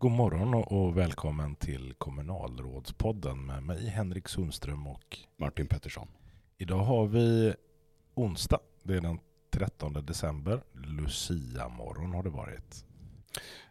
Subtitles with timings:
[0.00, 6.08] God morgon och välkommen till kommunalrådspodden med mig Henrik Sundström och Martin Pettersson.
[6.58, 7.54] Idag har vi
[8.14, 9.18] onsdag, det är den
[9.50, 10.62] 13 december.
[10.72, 12.84] Lucia morgon har det varit.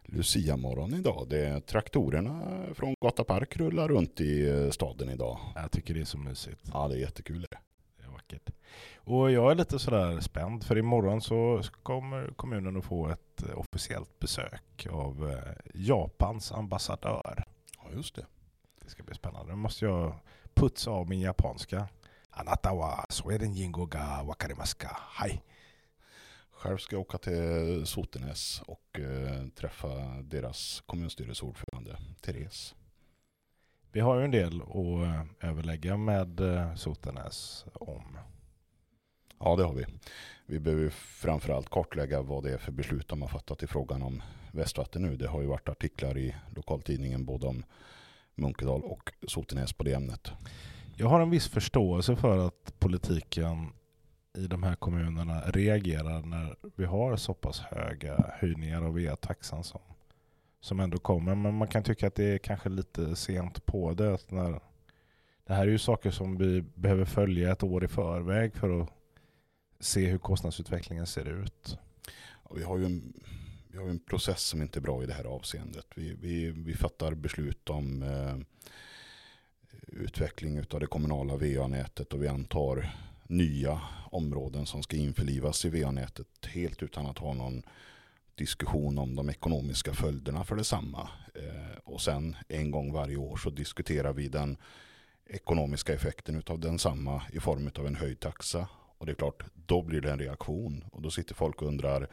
[0.04, 1.26] Lucia morgon idag.
[1.30, 5.38] Det är traktorerna från Gata Park rullar runt i eh, staden idag.
[5.54, 6.70] Jag tycker det är så mysigt.
[6.72, 7.46] Ja, det är jättekul.
[7.50, 7.58] Det
[8.28, 8.50] vackert.
[8.96, 14.18] Och jag är lite sådär spänd för imorgon så kommer kommunen att få ett officiellt
[14.18, 17.44] besök av eh, Japans ambassadör.
[17.76, 18.26] Ja, just det.
[18.84, 19.52] Det ska bli spännande.
[19.52, 20.14] Nu måste jag
[20.54, 21.88] putsa av min japanska.
[22.30, 24.96] Anata wa Sweden jingo ga wakarimasu ka?
[25.16, 25.42] Hej!
[26.50, 29.88] Själv ska jag åka till Sotenäs och eh, träffa
[30.22, 32.74] deras kommunstyrelseordförande Therese.
[33.92, 38.18] Vi har ju en del att eh, överlägga med eh, Sotenäs om.
[39.40, 39.86] Ja, det har vi.
[40.46, 44.22] Vi behöver framförallt kartlägga vad det är för beslut de har fattat i frågan om
[44.52, 45.16] Västvatten nu.
[45.16, 47.64] Det har ju varit artiklar i lokaltidningen både om
[48.34, 50.32] Munkedal och Sotenäs på det ämnet.
[50.96, 53.72] Jag har en viss förståelse för att politiken
[54.38, 59.80] i de här kommunerna reagerar när vi har så pass höga höjningar av VA-taxan som,
[60.60, 61.34] som ändå kommer.
[61.34, 64.30] Men man kan tycka att det är kanske lite sent på det.
[64.30, 64.60] När,
[65.46, 68.88] det här är ju saker som vi behöver följa ett år i förväg för att
[69.80, 71.78] se hur kostnadsutvecklingen ser ut.
[72.44, 73.12] Ja, vi, har ju en,
[73.68, 75.86] vi har en process som inte är bra i det här avseendet.
[75.94, 78.36] Vi, vi, vi fattar beslut om eh,
[79.86, 82.94] utveckling av det kommunala VA-nätet och vi antar
[83.26, 87.62] nya områden som ska införlivas i VA-nätet helt utan att ha någon
[88.38, 91.08] diskussion om de ekonomiska följderna för detsamma.
[91.34, 94.56] Eh, och sen en gång varje år så diskuterar vi den
[95.26, 98.68] ekonomiska effekten av densamma i form av en höjd taxa.
[98.98, 100.84] Och det är klart, då blir det en reaktion.
[100.92, 102.08] Och då sitter folk och undrar, eh,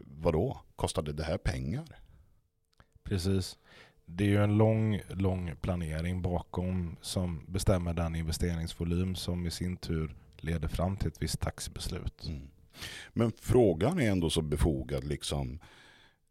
[0.00, 1.86] vadå, kostade det här pengar?
[3.02, 3.58] Precis.
[4.04, 9.76] Det är ju en lång, lång planering bakom som bestämmer den investeringsvolym som i sin
[9.76, 12.26] tur leder fram till ett visst taxibeslut.
[12.26, 12.48] Mm.
[13.12, 15.58] Men frågan är ändå så befogad, liksom,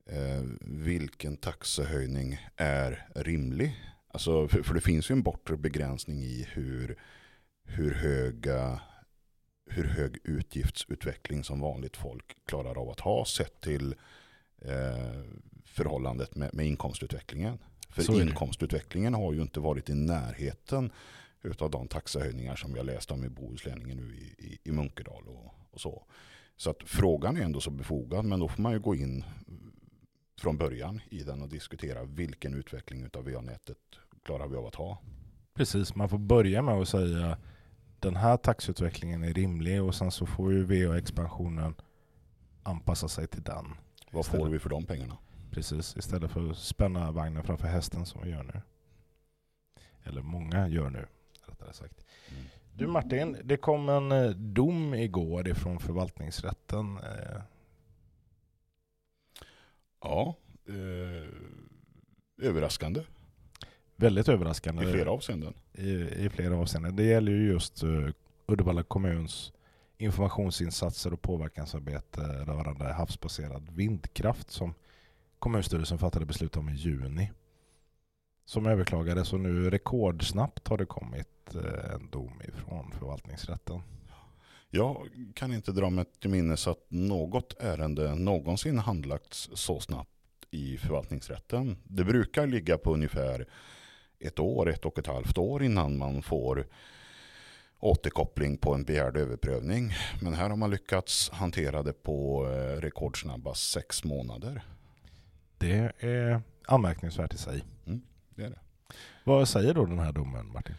[0.10, 3.76] eh, vilken taxehöjning är rimlig?
[4.08, 6.98] Alltså, för, för, det finns ju en bortre begränsning i hur,
[7.64, 8.82] hur, höga,
[9.70, 13.96] hur hög utgiftsutveckling som vanligt folk klarar av att ha sett till
[14.62, 15.22] eh,
[15.66, 17.60] förhållandet med, med inkomstutvecklingen.
[17.90, 20.92] För inkomstutvecklingen har ju inte varit i närheten
[21.46, 25.28] utav de taxehöjningar som vi har läst om i Bohuslänningen nu i, i, i Munkedal
[25.28, 26.06] och, och, så.
[26.58, 29.24] Så att frågan är ändå så befogad men då får man ju gå in
[30.40, 33.78] från början i den och diskutera vilken utveckling utav VA-nätet
[34.24, 35.02] klarar vi av att ha.
[35.54, 37.38] Precis, man får börja med att säga
[38.00, 41.76] den här taxutvecklingen är rimlig och sen så får ju VA-expansionen
[42.64, 43.66] anpassa sig till den.
[44.12, 44.46] Vad istället.
[44.46, 45.18] får vi för de pengarna?
[45.52, 48.62] Precis, istället för att spänna vagnen framför hästen som vi gör nu.
[50.04, 51.08] Eller många gör nu
[51.46, 52.06] rättare sagt.
[52.30, 52.46] Mm.
[52.78, 56.98] Du Martin, det kom en eh, dom igår ifrån förvaltningsrätten.
[56.98, 57.42] Eh.
[60.02, 60.36] Ja,
[60.68, 61.30] eh,
[62.42, 63.02] överraskande.
[63.96, 64.84] Väldigt överraskande.
[64.84, 65.54] I flera avseenden.
[65.74, 65.92] I,
[66.26, 66.96] I, flera avseenden.
[66.96, 68.10] Det gäller ju just uh,
[68.46, 69.54] Uddevalla kommuns
[69.98, 74.74] informationsinsatser och påverkansarbete rörande havsbaserad vindkraft som
[75.40, 77.32] kommunstyrelsen fattade beslut om i juni.
[78.46, 83.82] Som överklagades och nu rekordsnabbt har det kommit Eh, en dom ifrån förvaltningsrätten.
[84.70, 90.10] Jag kan inte dra mig till minnes att något ärende någonsin handlagts så snabbt
[90.52, 91.78] i förvaltningsrätten.
[91.84, 93.48] Det brukar ligga på ungefär
[94.20, 96.68] ett år, ett och ett halvt år innan man får
[97.80, 99.92] återkoppling på en begärd överprövning.
[100.22, 104.66] Men här har man lyckats hantera det på eh, rekordsnabba sex månader.
[105.58, 107.64] Det är anmärkningsvärt i sig.
[107.86, 108.02] Mm,
[108.36, 108.60] det är det.
[109.24, 110.76] Vad säger då den här domen Martin?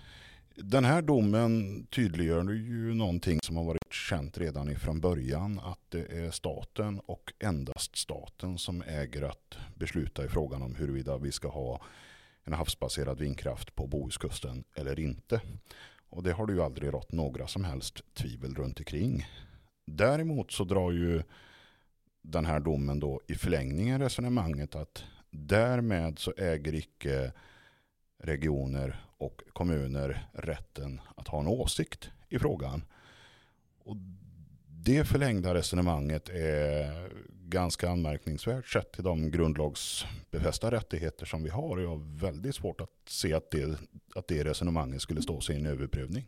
[0.54, 5.60] Den här domen tydliggör ju någonting som har varit känt redan ifrån början.
[5.64, 11.18] Att det är staten och endast staten som äger att besluta i frågan om huruvida
[11.18, 11.80] vi ska ha
[12.44, 15.40] en havsbaserad vindkraft på Bohuskusten eller inte.
[16.08, 19.26] Och det har det ju aldrig rått några som helst tvivel runt omkring.
[19.86, 21.22] Däremot så drar ju
[22.22, 27.32] den här domen då i förlängningen resonemanget att därmed så äger icke
[28.18, 32.84] regioner och kommuner rätten att ha en åsikt i frågan.
[33.84, 33.96] Och
[34.68, 37.10] det förlängda resonemanget är
[37.48, 41.78] ganska anmärkningsvärt sett till de grundlagsbefästa rättigheter som vi har.
[41.78, 43.78] Jag har väldigt svårt att se att det,
[44.14, 46.26] att det resonemanget skulle stå sig i en överprövning.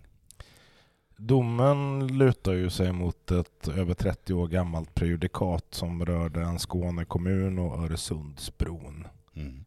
[1.20, 7.04] Domen lutar ju sig mot ett över 30 år gammalt prejudikat som rörde en Skåne
[7.04, 9.06] kommun och Öresundsbron.
[9.34, 9.64] Mm.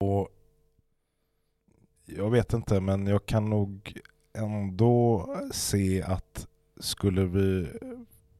[0.00, 0.28] Och
[2.06, 4.00] jag vet inte, men jag kan nog
[4.38, 6.46] ändå se att
[6.80, 7.68] skulle vi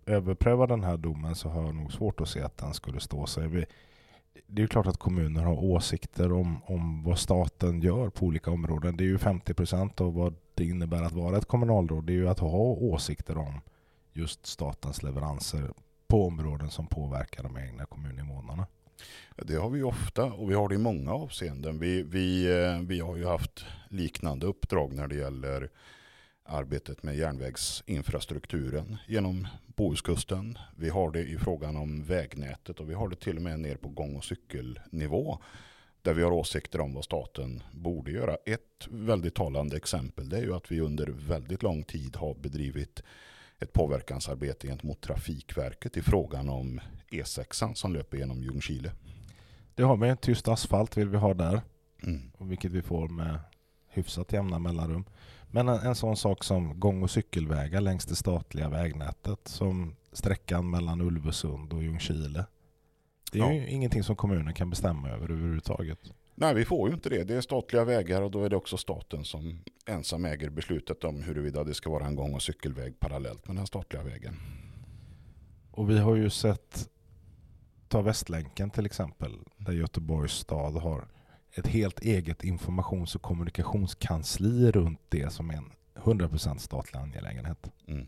[0.07, 3.27] överpröva den här domen så har jag nog svårt att se att den skulle stå
[3.27, 3.49] sig.
[4.47, 8.51] Det är ju klart att kommuner har åsikter om, om vad staten gör på olika
[8.51, 8.97] områden.
[8.97, 12.05] Det är ju 50 procent av vad det innebär att vara ett kommunalråd.
[12.05, 13.61] Det är ju att ha åsikter om
[14.13, 15.71] just statens leveranser
[16.09, 18.67] på områden som påverkar de egna kommuninvånarna.
[19.37, 21.79] Det har vi ofta och vi har det i många avseenden.
[21.79, 25.71] Vi, vi, eh, vi har ju haft liknande uppdrag när det gäller
[26.45, 30.59] arbetet med järnvägsinfrastrukturen genom Bohuskusten.
[30.77, 33.77] Vi har det i frågan om vägnätet och vi har det till och med ner
[33.77, 35.39] på gång och cykelnivå
[36.07, 38.37] där vi har åsikter om vad staten borde göra.
[38.47, 43.03] Ett väldigt talande exempel det är ju att vi under väldigt lång tid har bedrivit
[43.59, 46.81] ett påverkansarbete gentemot Trafikverket i frågan om
[47.11, 48.93] E6 som löper genom Ljungskile.
[49.75, 50.17] Det har vi.
[50.17, 51.61] Tyst asfalt vill vi ha där.
[52.03, 52.31] Mm.
[52.39, 53.39] Vilket vi får med
[53.89, 55.05] hyfsat jämna mellanrum.
[55.51, 60.71] Men en, en sån sak som gång och cykelvägar längs det statliga vägnätet som sträckan
[60.71, 62.45] mellan Ulvesund och Ljungskile.
[63.33, 63.53] Det är Ja.
[63.53, 65.99] ju ingenting som kommunen kan bestämma över överhuvudtaget.
[66.35, 67.25] Nej, vi får ju inte det.
[67.25, 71.23] Det är statliga vägar och då är det också staten som ensam äger beslutet om
[71.23, 74.37] huruvida det ska vara en gång och cykelväg parallellt med den statliga vägen.
[75.71, 76.89] Och vi har ju sett,
[77.89, 81.09] ta Västlänken till exempel, där Göteborgs stad har
[81.53, 87.71] ett helt eget informations och kommunikationskansli runt det som är en 100% statlig angelägenhet.
[87.87, 88.07] Mm.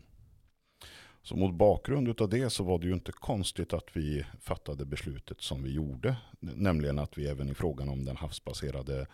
[1.21, 5.41] Så mot bakgrund av det så var det ju inte konstigt att vi fattade beslutet
[5.41, 6.15] som vi gjorde.
[6.39, 9.07] Nämligen att vi även i frågan om den havsbaserade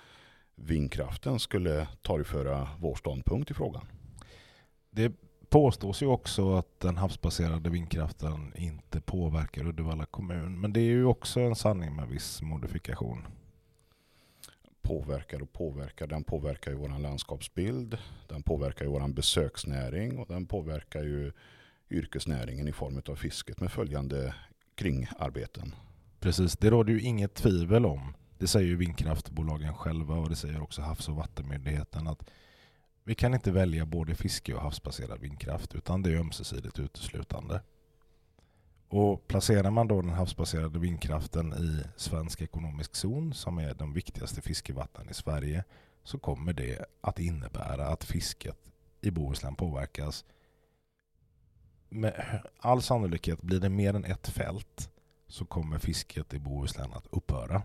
[0.55, 3.87] vindkraften skulle torgföra vår ståndpunkt i frågan.
[4.89, 5.13] Det
[5.49, 10.59] påstås ju också att den havsbaserade vindkraften inte påverkar Uddevalla kommun.
[10.61, 13.27] Men det är ju också en sanning med viss modifikation.
[14.81, 16.07] Påverkar och påverkar.
[16.07, 17.97] Den påverkar ju vår landskapsbild.
[18.27, 21.31] Den påverkar ju vår besöksnäring och den påverkar ju
[21.89, 24.35] yrkesnäringen i form av fisket med följande
[24.75, 25.75] kringarbeten.
[26.19, 28.15] Precis, det råder ju inget tvivel om.
[28.37, 32.29] Det säger ju vindkraftbolagen själva och det säger också Havs och vattenmyndigheten att
[33.03, 37.61] vi kan inte välja både fiske och havsbaserad vindkraft utan det är ömsesidigt uteslutande.
[38.87, 44.41] Och placerar man då den havsbaserade vindkraften i svensk ekonomisk zon som är de viktigaste
[44.41, 45.63] fiskevattnen i Sverige
[46.03, 48.57] så kommer det att innebära att fisket
[49.01, 50.25] i Bohuslän påverkas.
[51.89, 54.91] Med all sannolikhet blir det mer än ett fält
[55.27, 57.63] så kommer fisket i Bohuslän att upphöra.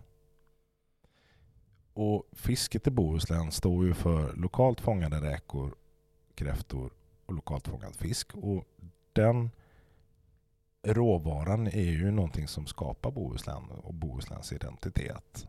[1.93, 5.75] Och fisket i Bohuslän står ju för lokalt fångade räkor,
[6.35, 6.93] kräftor
[7.25, 8.35] och lokalt fångad fisk.
[8.35, 8.65] Och
[9.13, 9.49] den
[10.83, 15.47] råvaran är ju någonting som skapar Bohuslän och Bohusläns identitet.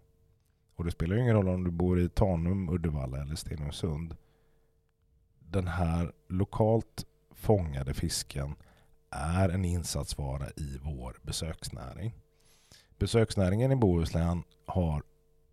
[0.74, 4.16] Och det spelar ju ingen roll om du bor i Tanum, Uddevalla eller Stenungsund.
[5.38, 7.06] Den här lokalt
[7.42, 8.54] fångade fisken
[9.10, 12.12] är en insatsvara i vår besöksnäring.
[12.98, 15.02] Besöksnäringen i Bohuslän har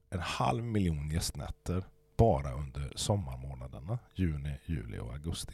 [0.10, 1.84] en halv miljon gästnätter
[2.18, 5.54] bara under sommarmånaderna juni, juli och augusti.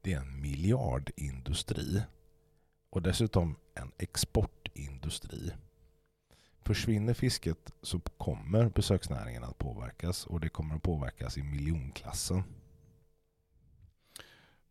[0.00, 2.02] Det är en miljardindustri
[2.90, 5.52] och dessutom en exportindustri.
[6.60, 12.42] Försvinner fisket så kommer besöksnäringen att påverkas och det kommer att påverkas i miljonklassen.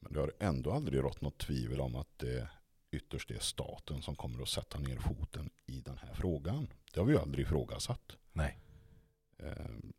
[0.08, 2.50] Men det har ändå aldrig rått något tvivel om att det
[2.92, 6.68] ytterst är staten som kommer att sätta ner foten i den här frågan.
[6.94, 8.18] Det har vi ju aldrig ifrågasatt.
[8.34, 8.60] Nej.
[9.38, 9.94] Ehm,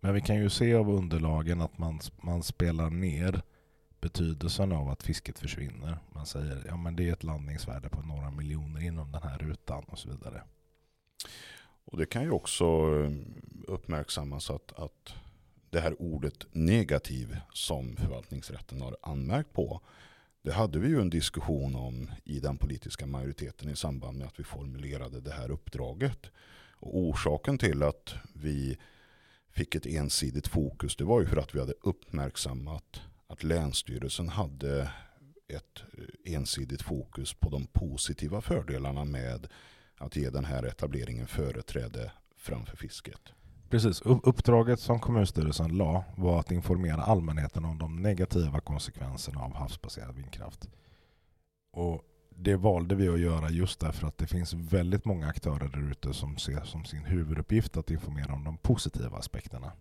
[0.00, 3.42] Men vi kan ju se av underlagen att man, man spelar ner
[4.00, 5.98] betydelsen av att fisket försvinner.
[6.12, 9.84] Man säger ja men det är ett landningsvärde på några miljoner inom den här rutan
[9.84, 10.42] och så vidare.
[11.84, 13.10] Och det kan ju också eh,
[13.66, 15.14] uppmärksammas att, att
[15.74, 19.80] det här ordet negativ som förvaltningsrätten har anmärkt på.
[20.42, 24.40] Det hade vi ju en diskussion om i den politiska majoriteten i samband med att
[24.40, 26.30] vi formulerade det här uppdraget.
[26.76, 28.78] Och orsaken till att vi
[29.50, 34.90] fick ett ensidigt fokus det var ju för att vi hade uppmärksammat att Länsstyrelsen hade
[35.48, 39.46] ett eh, ensidigt fokus på de positiva fördelarna med
[39.96, 43.32] att ge den här etableringen företräde framför fisket.
[43.74, 50.14] Precis, uppdraget som kommunstyrelsen la var att informera allmänheten om de negativa konsekvenserna av havsbaserad
[50.14, 50.68] vindkraft.
[51.72, 55.90] Och det valde vi att göra just därför att det finns väldigt många aktörer där
[55.90, 59.72] ute som ser som sin huvuduppgift att informera om de positiva aspekterna.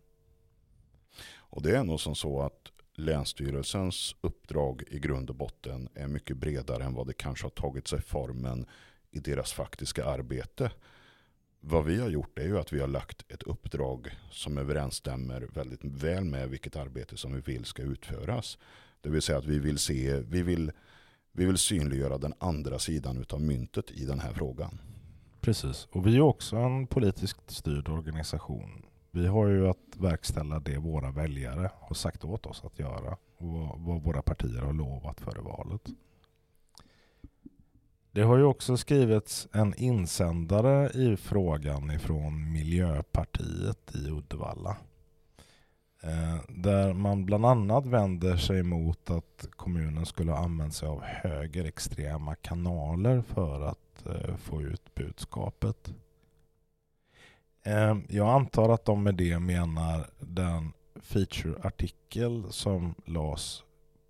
[1.35, 6.37] Och det är nog som så att Länsstyrelsens uppdrag i grund och botten är mycket
[6.37, 8.65] bredare än vad det kanske har tagit sig formen
[9.11, 10.71] i deras faktiska arbete.
[11.65, 15.83] Vad vi har gjort är ju att vi har lagt ett uppdrag som överensstämmer väldigt
[15.83, 18.57] väl med vilket arbete som vi vill ska utföras.
[19.01, 20.71] Det vill säga att vi vill se, vi vill,
[21.31, 24.79] vi vill synliggöra den andra sidan av myntet i den här frågan.
[25.41, 28.85] Precis, och vi är också en politiskt styrd organisation.
[29.11, 33.79] Vi har ju att verkställa det våra väljare har sagt åt oss att göra och
[33.79, 35.89] vad våra partier har lovat före valet.
[38.15, 44.77] Det har ju också skrivits en insändare i frågan ifrån Miljöpartiet i Uddevalla.
[46.03, 51.01] Eh, där man bland annat vänder sig mot att kommunen skulle ha använt sig av
[51.03, 55.93] högerextrema kanaler för att eh, få ut budskapet.
[57.63, 63.63] Eh, jag antar att de med det menar den feature-artikel som lades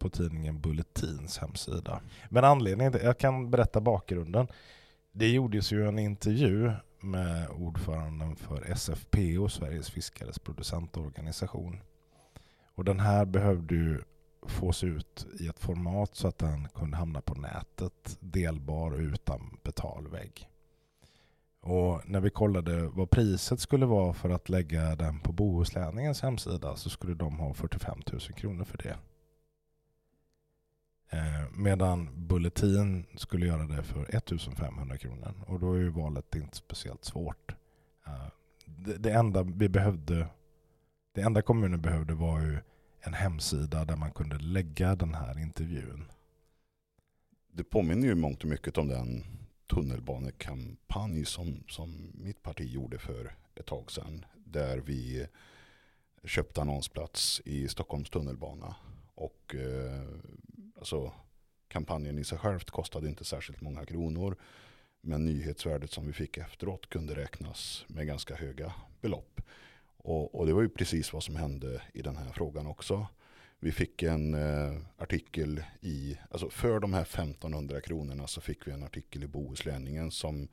[0.03, 2.01] på tidningen Bulletins hemsida.
[2.29, 4.48] Men anledningen, jag kan berätta bakgrunden.
[5.12, 11.79] Det gjordes ju en intervju med ordföranden för SFPO, Sveriges fiskares producentorganisation.
[12.75, 14.01] Och den här behövde ju
[14.48, 20.50] fås ut i ett format så att den kunde hamna på nätet, delbar utan betalvägg.
[21.62, 26.75] Och när vi kollade vad priset skulle vara för att lägga den på Bohuslänningens hemsida
[26.75, 28.98] så skulle de ha 45 000 kronor för det.
[31.13, 35.34] Eh, medan Bulletin skulle göra det för 1500 kronor.
[35.48, 37.51] Och då är ju valet inte speciellt svårt.
[38.05, 38.27] Eh,
[38.65, 40.27] det, det, enda vi behövde,
[41.13, 42.58] det enda kommunen behövde var ju
[43.01, 46.12] en hemsida där man kunde lägga den här intervjun.
[47.51, 49.24] Det påminner ju mångt och mycket om den
[49.70, 54.25] tunnelbanekampanj som, som mitt parti gjorde för ett tag sedan.
[54.46, 55.27] Där vi
[56.24, 58.75] köpte annonsplats i Stockholms tunnelbana.
[59.15, 60.03] Och eh,
[60.84, 61.12] alltså,
[61.68, 64.36] kampanjen i sig självt kostade inte särskilt många kronor.
[65.02, 69.42] Men nyhetsvärdet som vi fick efteråt kunde räknas med ganska höga belopp.
[69.98, 73.08] Och, och det var ju precis vad som hände i den här frågan också.
[73.60, 78.72] Vi fick en eh, artikel i, alltså för de här 1500 kronorna så fick vi
[78.72, 80.48] en artikel i Bohuslänningen som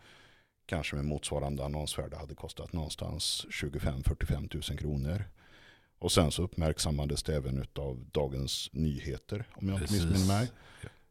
[0.66, 5.24] kanske med motsvarande annonsvärde hade kostat någonstans 25-45 000 kronor.
[6.00, 10.50] Och sen så uppmärksammades det även av Dagens Nyheter, om jag inte missminner mig.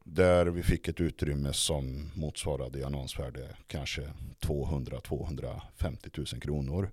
[0.04, 4.10] Där vi fick ett utrymme som motsvarade i annonsvärde kanske
[4.42, 6.92] 200-250 000 kronor.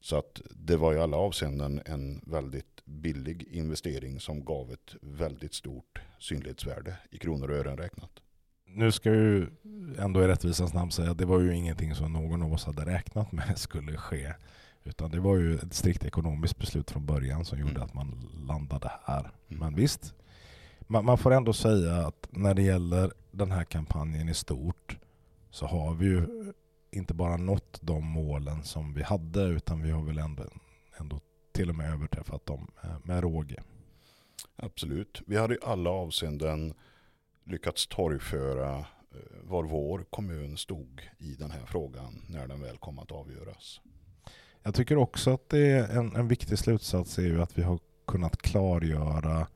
[0.00, 5.54] Så att det var i alla avseenden en väldigt billig investering som gav ett väldigt
[5.54, 8.10] stort synlighetsvärde i kronor och ören räknat.
[8.66, 9.46] Nu ska ju
[9.98, 12.86] ändå i rättvisans namn säga att det var ju ingenting som någon av oss hade
[12.86, 14.32] räknat med skulle ske.
[14.84, 17.82] Utan det var ju ett strikt ekonomiskt beslut från början som gjorde mm.
[17.82, 19.20] att man landade här.
[19.20, 19.60] Mm.
[19.60, 20.14] Men visst,
[20.80, 24.98] man, man, får ändå säga att när det gäller den här kampanjen i stort
[25.50, 26.52] så har vi ju
[26.90, 30.44] inte bara nått de målen som vi hade utan vi har väl ändå,
[30.96, 31.20] ändå
[31.52, 32.70] till och med överträffat dem
[33.02, 33.62] med råge.
[34.56, 35.22] Absolut.
[35.26, 36.74] Vi har i alla avseenden
[37.44, 38.84] lyckats torgföra eh,
[39.42, 43.80] var vår kommun stod i den här frågan när den väl kom att avgöras.
[44.66, 47.78] Jag tycker också att det är en, en viktig slutsats är ju att vi har
[48.06, 49.46] kunnat klargöra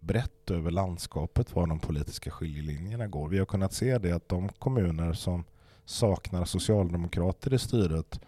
[0.00, 3.28] brett över landskapet var de politiska skiljelinjerna går.
[3.28, 5.44] Vi har kunnat se det att de kommuner som
[5.84, 8.20] saknar socialdemokrater i styret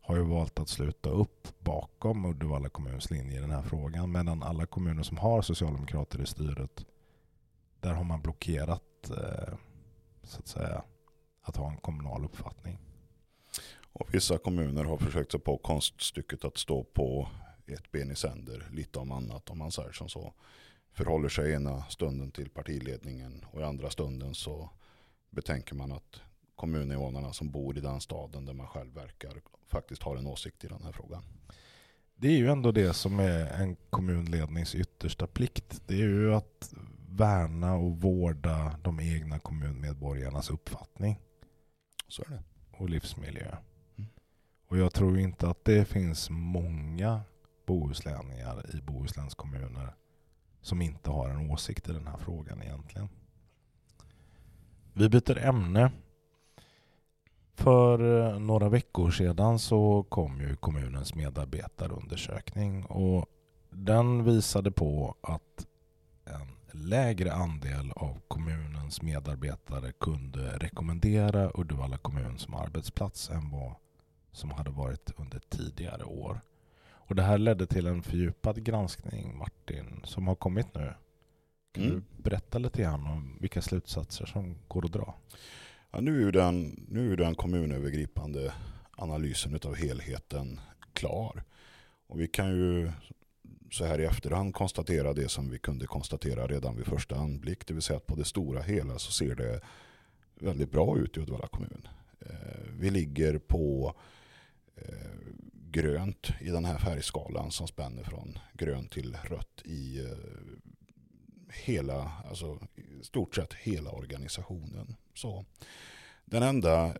[0.00, 4.12] har ju valt att sluta upp bakom Uddevalla kommuns linje i den här frågan.
[4.12, 6.86] Medan alla kommuner som har socialdemokrater i styret,
[7.80, 9.54] där har man blockerat eh,
[10.22, 10.82] så att säga
[11.42, 12.78] att ha en kommunal uppfattning.
[13.92, 17.28] Och vissa kommuner har försökt sig på konststycket att stå på
[17.66, 20.34] ett ben i sänder, lite om annat om man säger som så.
[20.92, 24.70] Förhåller sig ena stunden till partiledningen och i andra stunden så
[25.30, 26.20] betänker man att
[26.54, 30.68] kommuninvånarna som bor i den staden där man själv verkar faktiskt har en åsikt i
[30.68, 31.22] den här frågan.
[32.14, 35.82] Det är ju ändå det som är en kommunlednings yttersta plikt.
[35.86, 36.74] Det är ju att
[37.08, 41.18] värna och vårda de egna kommunmedborgarnas uppfattning.
[42.08, 42.42] Så är det.
[42.70, 43.56] Och livsmiljö.
[44.70, 47.20] Och jag tror inte att det finns många
[47.66, 49.94] bohuslänningar i Bohusläns kommuner
[50.60, 53.08] som inte har en åsikt i den här frågan egentligen.
[54.92, 55.92] Vi byter ämne
[57.54, 63.26] för eh, några veckor sedan så kom ju kommunens medarbetarundersökning och
[63.70, 65.66] den visade på att
[66.24, 73.74] en lägre andel av kommunens medarbetare kunde rekommendera Uddevalla kommun som arbetsplats än vad
[74.32, 76.40] som hade varit under tidigare år.
[77.10, 80.92] Och Det här ledde till en fördjupad granskning, Martin, som har kommit nu.
[81.72, 81.94] Kan mm.
[81.94, 85.14] du berätta lite grann om vilka slutsatser som går att dra?
[85.90, 88.52] Ja, nu, är den, nu är den kommunövergripande
[88.96, 90.60] analysen av helheten
[90.92, 91.44] klar.
[92.06, 92.92] Och vi kan ju
[93.70, 97.66] så här i efterhand konstatera det som vi kunde konstatera redan vid första anblick.
[97.66, 99.60] Det vill säga att på det stora hela så ser det
[100.34, 101.88] väldigt bra ut i Uddevalla kommun.
[102.20, 103.94] Eh, vi ligger på
[105.70, 110.16] grönt i den här färgskalan som spänner från grönt till rött i eh,
[111.64, 114.96] hela, alltså i stort sett hela organisationen.
[115.14, 115.44] Så
[116.24, 116.96] den enda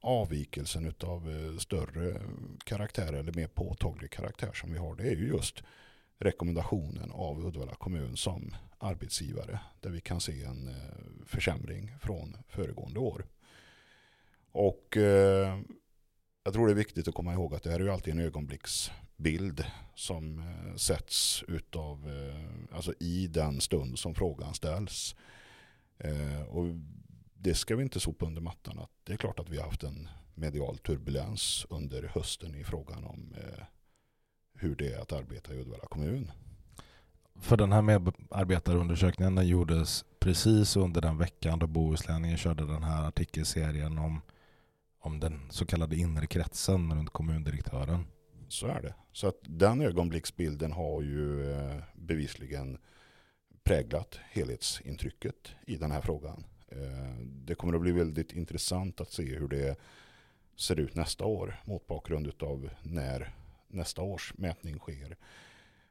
[0.00, 2.20] avvikelsen av eh, större
[2.64, 5.62] karaktär eller mer påtaglig karaktär som vi har det är ju just
[6.18, 10.74] rekommendationen av Uddevalla kommun som arbetsgivare där vi kan se en eh,
[11.26, 13.26] försämring från föregående år.
[14.52, 14.96] Och
[16.44, 18.20] jag tror det är viktigt att komma ihåg att det här är ju alltid en
[18.20, 19.64] ögonblicksbild
[19.94, 25.16] som eh, sätts utav, eh, alltså i den stund som frågan ställs.
[25.98, 26.64] Eh, och
[27.34, 28.78] det ska vi inte sopa under mattan.
[28.78, 33.04] Att det är klart att vi har haft en medial turbulens under hösten i frågan
[33.04, 33.64] om eh,
[34.54, 36.30] hur det är att arbeta i Uddevalla kommun.
[37.40, 43.08] För den här medarbetarundersökningen den gjordes precis under den veckan då Bohuslänningen körde den här
[43.08, 44.20] artikelserien om
[45.08, 48.06] om den så kallade inre kretsen runt kommundirektören.
[48.48, 48.94] Så är det.
[49.12, 52.78] Så att den ögonblicksbilden har ju eh, bevisligen
[53.64, 56.44] präglat helhetsintrycket i den här frågan.
[56.68, 59.76] Eh, det kommer att bli väldigt intressant att se hur det
[60.56, 63.34] ser ut nästa år mot bakgrund av när
[63.68, 65.16] nästa års mätning sker.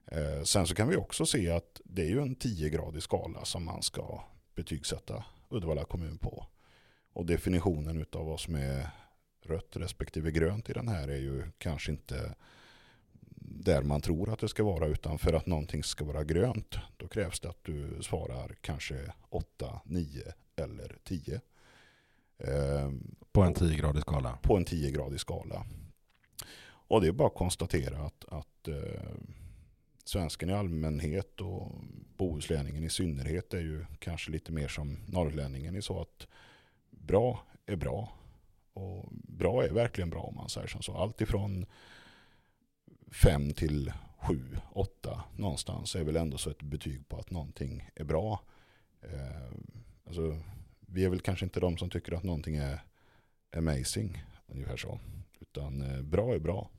[0.06, 3.66] Eh, sen så kan vi också se att det är ju en 10-gradig skala som
[3.66, 4.24] man ska
[4.56, 6.46] betygsätta Uddevalla kommun på.
[7.14, 8.90] Och definitionen av vad som är
[9.48, 12.36] rött respektive grönt i den här är ju kanske inte
[13.40, 17.08] där man tror att det ska vara utan för att någonting ska vara grönt då
[17.08, 20.22] krävs det att du svarar kanske 8, 9
[20.56, 21.42] eller 10.
[22.38, 24.38] Ehm, på en 10-gradig skala?
[24.42, 25.66] På en 10-gradig skala.
[26.64, 29.12] Och det är bara att konstatera att, att eh,
[30.04, 31.72] svensken i allmänhet och
[32.18, 36.28] bohuslänningen i synnerhet är ju kanske lite mer som norrlänningen i så att
[36.90, 38.12] bra är bra
[38.78, 40.98] och bra är verkligen bra om man säger som så.
[40.98, 41.66] Allt ifrån
[43.12, 48.04] fem till sju, åtta någonstans är väl ändå så ett betyg på att någonting är
[48.04, 48.42] bra.
[49.02, 49.52] Eh,
[50.08, 50.40] alltså,
[50.80, 52.82] vi är väl kanske inte de som tycker att någonting är
[53.58, 55.00] amazing, ungefär så.
[55.40, 56.70] Utan eh, bra är bra.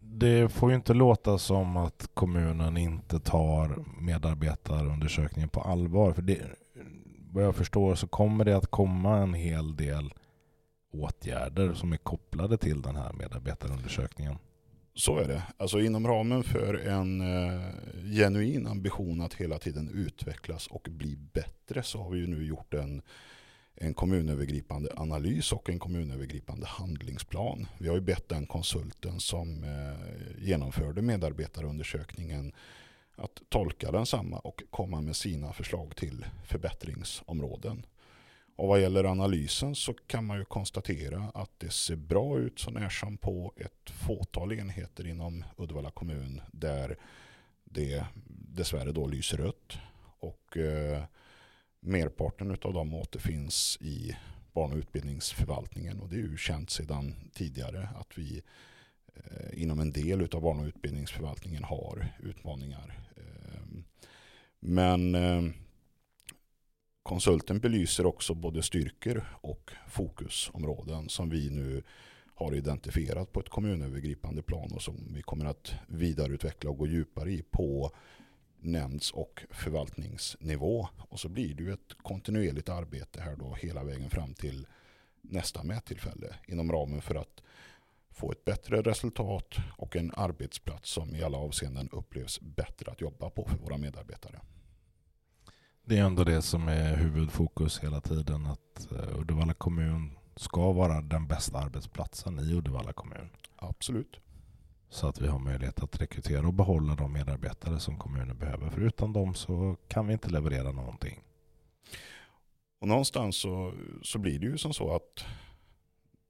[0.00, 6.12] Det får ju inte låta som att kommunen inte tar medarbetarundersökningen på allvar.
[6.12, 6.40] För det,
[7.32, 10.14] vad jag förstår så kommer det att komma en hel del
[10.92, 14.38] åtgärder som är kopplade till den här medarbetarundersökningen.
[14.94, 15.42] Så är det.
[15.56, 17.60] Alltså inom ramen för en eh,
[18.16, 22.74] genuin ambition att hela tiden utvecklas och bli bättre så har vi ju nu gjort
[22.74, 23.02] en,
[23.74, 27.66] en kommunövergripande analys och en kommunövergripande handlingsplan.
[27.78, 32.52] Vi har ju bett den konsulten som eh, genomförde medarbetarundersökningen
[33.20, 37.86] att tolka densamma och komma med sina förslag till förbättringsområden.
[38.56, 42.70] Och vad gäller analysen så kan man ju konstatera att det ser bra ut så
[42.70, 46.96] när som på ett fåtal enheter inom Uddevalla kommun där
[47.64, 49.78] det dessvärre då lyser rött.
[50.18, 51.02] Och eh,
[51.80, 54.16] merparten av dem återfinns i
[54.52, 58.42] barn och utbildningsförvaltningen och det är ju känt sedan tidigare att vi
[59.14, 62.98] eh, inom en del av barn och utbildningsförvaltningen har utmaningar.
[64.60, 65.42] Men eh,
[67.02, 71.82] Konsulten belyser också både styrkor och fokusområden som vi nu
[72.34, 77.32] har identifierat på ett kommunövergripande plan och som vi kommer att vidareutveckla och gå djupare
[77.32, 77.92] i på
[78.60, 80.88] nämnds och förvaltningsnivå.
[80.98, 84.66] Och så blir det ju ett kontinuerligt arbete här då hela vägen fram till
[85.20, 87.42] nästa mättillfälle inom ramen för att
[88.10, 93.30] få ett bättre resultat och en arbetsplats som i alla avseenden upplevs bättre att jobba
[93.30, 94.40] på för våra medarbetare.
[95.84, 98.46] Det är ändå det som är huvudfokus hela tiden.
[98.46, 103.28] Att eh, Uddevalla kommun ska vara den bästa arbetsplatsen i Uddevalla kommun.
[103.56, 104.20] Absolut.
[104.88, 108.70] Så att vi har möjlighet att rekrytera och behålla de medarbetare som kommunen behöver.
[108.70, 111.22] För utan dem så kan vi inte leverera någonting.
[112.80, 115.24] Och någonstans så, så blir det ju som så att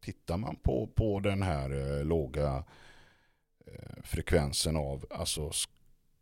[0.00, 2.64] tittar man på, på den här eh, låga
[3.66, 5.50] eh, frekvensen av alltså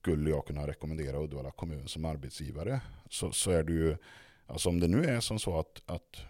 [0.01, 3.97] skulle jag kunna rekommendera Uddevalla kommun som arbetsgivare så, så är det ju,
[4.47, 6.23] alltså om det nu är som så att, att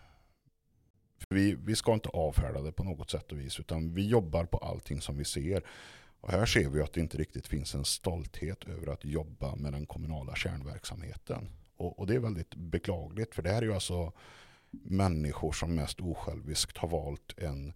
[1.28, 4.58] vi, vi ska inte avfärda det på något sätt och vis utan vi jobbar på
[4.58, 5.62] allting som vi ser.
[6.20, 9.72] Och här ser vi att det inte riktigt finns en stolthet över att jobba med
[9.72, 11.48] den kommunala kärnverksamheten.
[11.76, 14.12] Och, och det är väldigt beklagligt för det här är ju alltså
[14.70, 17.72] människor som mest osjälviskt har valt en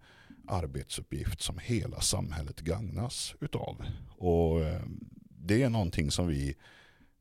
[0.47, 3.85] arbetsuppgift som hela samhället gagnas utav.
[4.17, 4.81] Och eh,
[5.27, 6.55] det är någonting som vi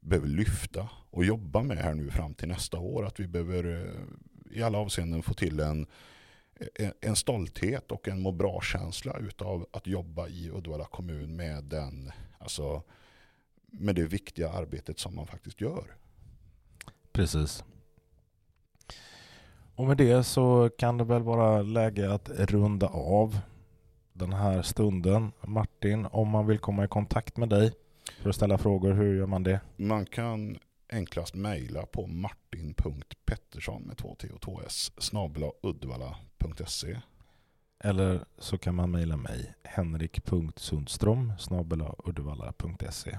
[0.01, 3.07] behöver lyfta och jobba med här nu fram till nästa år.
[3.07, 5.87] Att vi behöver eh, i alla avseenden få till eh, en,
[7.01, 12.83] en stolthet och en må bra-känsla utav att jobba i Uddevalla kommun med, den, alltså,
[13.67, 15.97] med det viktiga arbetet som man faktiskt gör.
[17.13, 17.65] Precis.
[19.77, 23.39] Och med det så kan det väl vara läge att runda av
[24.13, 25.33] den här stunden.
[25.41, 27.73] Martin, om man vill komma i kontakt med dig
[28.23, 29.61] för att ställa frågor, hur gör man det?
[29.77, 30.59] Man kan
[30.93, 34.93] enklast mejla på martin.pettersson med två t och två s
[35.63, 37.01] uddevalla.se
[37.85, 41.33] Eller så kan man mejla mig henrik.sundström
[42.05, 43.19] uddevalla.se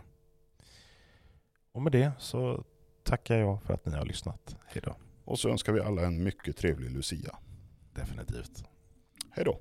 [1.71, 2.63] Och med det så
[3.03, 4.55] tackar jag för att ni har lyssnat.
[4.65, 4.95] Hej då.
[5.25, 7.35] Och så önskar vi alla en mycket trevlig Lucia.
[7.93, 8.63] Definitivt.
[9.31, 9.59] Hej då.